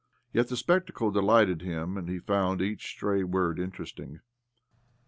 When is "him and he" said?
1.61-2.17